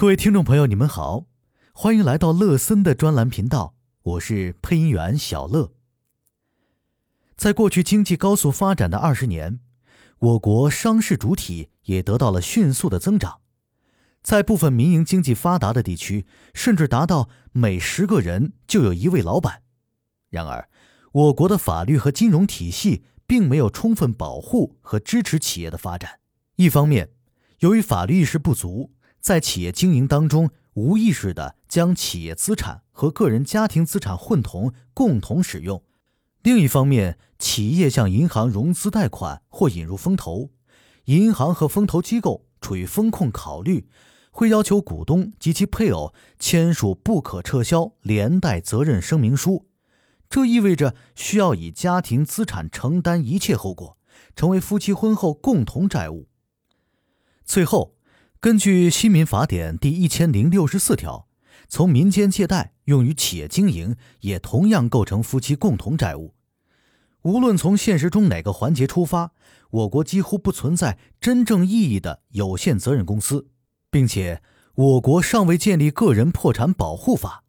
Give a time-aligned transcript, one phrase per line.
[0.00, 1.24] 各位听众朋友，你们好，
[1.72, 5.72] 欢迎来到乐森的专栏频道，我是配音员小乐。
[7.36, 9.58] 在过去经济高速发展的二十年，
[10.20, 13.40] 我国商事主体也得到了迅速的增长，
[14.22, 19.64] 在部分民营经济发达的地区，甚至达到每十个人就有一位老板。
[20.30, 20.68] 然而，
[21.10, 26.20] 我国的法律和金融体系并没有充分保护和支持企业的发展。
[26.54, 27.10] 一方面，
[27.58, 35.82] 由于法律意识不足，在企业经营当中无意识地将企业资产和个人家庭资产混同共同使用；
[36.42, 40.50] 另一方面，企业向银行融资贷款或引入风投，
[41.04, 43.88] 银行和风投机构出于风控考虑，
[44.30, 49.66] 会要求股东及其配偶签署不可撤销连带责任声明书。
[50.30, 53.96] 这意味着需要以家庭资产承担一切后果，
[54.36, 56.28] 成为夫妻婚后共同债务。
[57.44, 57.96] 最后，
[58.40, 61.26] 根据《新民法典》第一千零六十四条，
[61.68, 66.34] 从民间借贷用于企业经营，也同样构成夫妻共同债务。
[67.22, 69.32] 无论从现实中哪个环节出发，
[69.70, 73.48] 我国几乎不存在真正意义的有限责任公司，
[73.90, 74.40] 并且
[74.76, 77.42] 我国尚未建立个人破产保护法。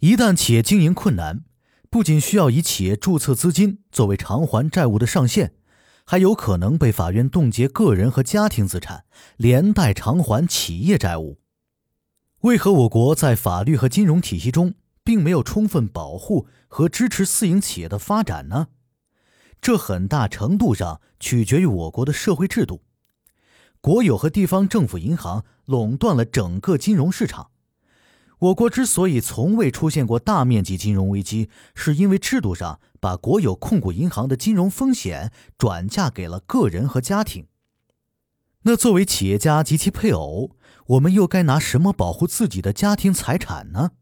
[0.00, 1.44] 一旦企业经营困难，
[1.88, 5.54] 不仅需要以企业注册资金作为偿还债务的上限。
[6.08, 9.04] 还有可能被法院冻结个人和家庭资产，
[9.36, 11.40] 连带偿还企业债务。
[12.42, 18.68] 为何我国在法律和金融体系中并没有充分保护和支持私营企业的发展呢？
[19.60, 22.82] 这很大程度上取决于我国的社会制度。
[23.80, 27.50] 国有和地方政府银行垄断了整个金融市场。
[28.38, 37.46] 我国之所以从未出现过大面积金融危机，是因为制度上把国有控股银行的金融风险转嫁给了个人和家庭。
[38.62, 40.50] 那作为企业家及其配偶，
[40.88, 43.92] 我们又该拿什么保护自己的家庭财产呢？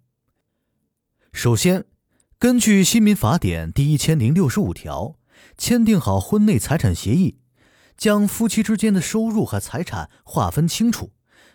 [1.32, 1.84] 首先，
[2.38, 5.16] 根据《新民法典》第一千零六十五条，
[5.56, 7.38] 签订好婚内财产协议，
[7.96, 11.12] 将夫妻之间的收入和财产划分清楚，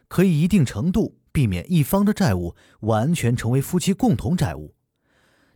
[0.07, 1.17] 可以一定程度。
[1.39, 4.75] 避免一方的债务完全成为夫妻共同债务，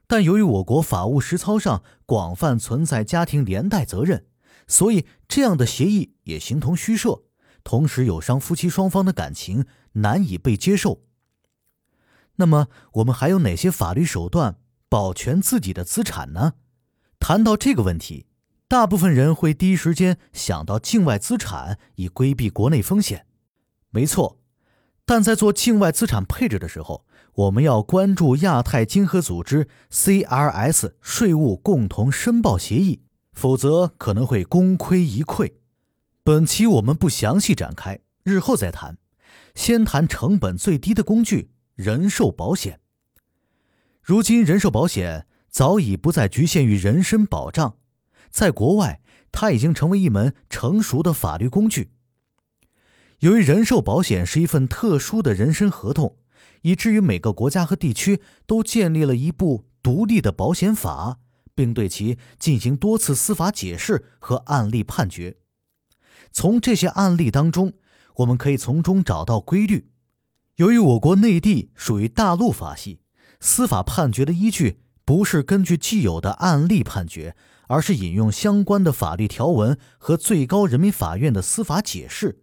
[0.07, 4.25] 但由于我国法务实操上广泛存在家庭连带责任，
[4.65, 7.23] 所以这样的协议也形同虚设，
[7.65, 11.01] 同时有伤夫妻双方的感情，难以被接受。
[12.37, 16.53] 那么，我们还有哪些法律手段保全自己的资产呢？
[17.19, 18.27] 谈到这个问题，
[18.69, 23.27] 大部分人会第一时间想到境外资产，以规避国内风险。
[23.89, 24.39] 没错。
[25.05, 33.01] 但在做境外资产配置的时候，我们要关注亚太经合组织 CRS 税务共同申报协议，
[33.33, 35.53] 否则可能会功亏一篑。
[36.23, 38.97] 本期我们不详细展开，日后再谈。
[39.55, 42.79] 先谈成本最低的工具——人寿保险。
[44.01, 47.77] 如今，人寿保险早已不再局限于人身保障，
[48.29, 51.92] 在国外，它已经成为一门成熟的法律工具。
[53.23, 56.17] 由于人寿保险是一份特殊的人身合同，
[56.61, 61.19] 以至于每个国家和地区都建立了一部独立的保险法，
[61.55, 65.37] 并对其进行多次司法解释和案例判决。
[66.33, 67.71] 从这些案例当中，
[68.17, 69.87] 我们可以从中找到规律。
[70.57, 72.99] 由于我国内地属于大陆法系，
[73.39, 77.37] 司法判决的依据不是根据既有的案例判决，
[77.69, 82.42] 而是引用相关的法律条文和最高人民法院的司法解释。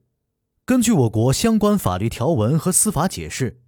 [0.71, 3.61] 根据我国相关法律条文和司法解释，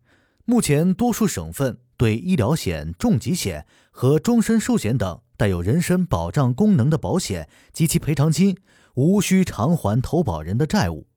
[0.45, 8.57] 目前多数省份对医疗险、重疾险和终身寿险等带有人身保障功能的保险及其赔偿金，
[8.95, 11.09] 无需偿还投保人的债务。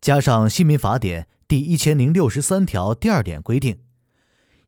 [0.00, 3.80] 加上《新民法典》第一千零六十三条第二点规定，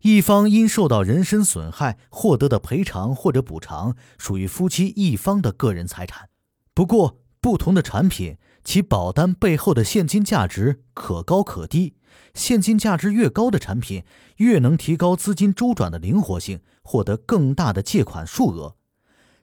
[0.03, 6.29] 一方因受到人身损害获得的赔偿或者补偿，属于夫妻一方的个人财产。
[6.75, 8.37] 不过，不同的产品。
[8.67, 11.95] 其保单背后的现金价值可高可低，
[12.35, 14.03] 现金价值越高的产品，
[14.39, 18.75] 越能提高资金周转的灵活性，获得更大的借款数额，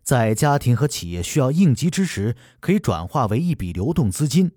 [0.03, 4.51] 在家庭和企业需要应急之时，可以转化为一笔流动资金。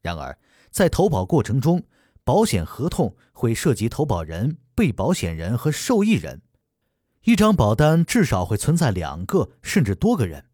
[0.00, 0.38] 然而，
[0.70, 1.82] 在投保过程中，
[2.22, 6.42] 保险合同会涉及投保人、被保险人和受益人，
[7.24, 10.44] 一张保单至少会存在两个甚至多个人。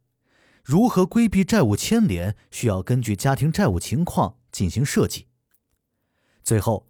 [0.63, 5.27] 如何规避债务牵连，需要根据家庭债务情况进行设计。
[6.45, 6.89] 最后，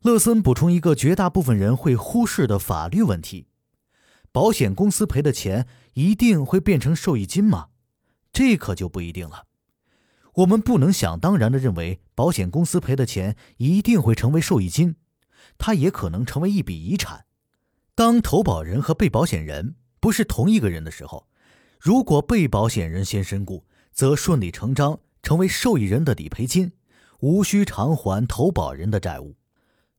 [0.00, 3.46] 乐森补充一个绝大部分人会忽视的法律问题：
[4.30, 7.68] 保险公司赔的钱一定会变成受益金吗？
[8.32, 9.46] 这可就不一定了。
[10.34, 14.96] 我们不能想当然的认为保险公司赔的钱一定会成为受益金。
[15.56, 17.26] 它也可能成为一笔遗产。
[17.94, 21.28] 当投保人和被保险人不是同一个人的时候，
[21.84, 26.72] 如果被保险人先身故，则顺理成章成为受益人的理赔金，
[27.20, 29.36] 无需偿还投保人的债务。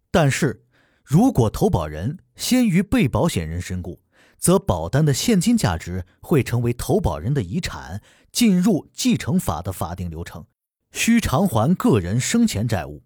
[0.10, 0.66] 但是，
[1.04, 4.02] 如果投保人先于被保险人身故，
[4.40, 10.48] 则保单的现金价值会成为投保人的遗产，进入继承法的法定流程，
[10.92, 13.04] 需偿还个人生前债务。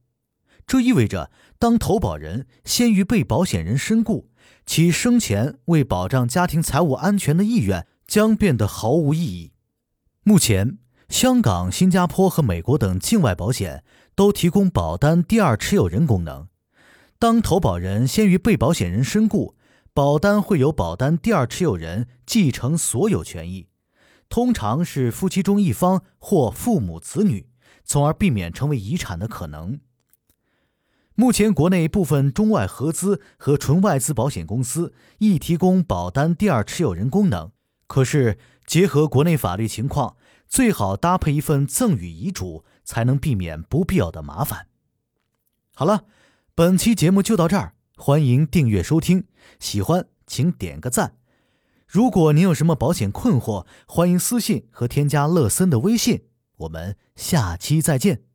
[0.66, 1.30] 这意味着，
[1.60, 4.30] 当投保人先于被保险人身故，
[4.66, 9.54] 其生前为保障家庭财务安全的意愿将变得毫无意义。
[10.24, 13.84] 目前，香港、新加坡和美国等境外保险
[14.16, 16.48] 都提供保单第二持有人功能。
[17.20, 19.56] 当投保人先于被保险人身故，
[19.94, 23.68] 保单会由保单第二持有人继承所有权益，
[24.28, 27.48] 通常是夫妻中一方或父母子女，
[27.86, 29.80] 从而避免成为遗产的可能。
[31.14, 37.52] 目前，国内部分中外合资和纯外资保险公司亦提供保单第二持有人功能。
[37.89, 38.38] 可是，
[38.68, 40.15] 结合国内法律情况，
[40.47, 44.68] 最好搭配一份赠与遗嘱，才能避免不必要的麻烦。
[45.74, 46.06] 好了，
[46.53, 49.25] 本期节目就到这儿，欢迎订阅收听，
[49.59, 51.15] 喜欢请点个赞。
[51.88, 56.25] 如果您有什么保险困惑，欢迎私信和添加乐森的微信。
[56.57, 58.29] 我们下期再见。